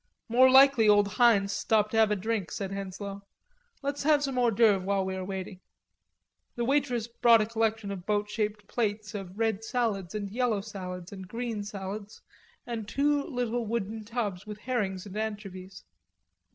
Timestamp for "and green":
11.11-11.63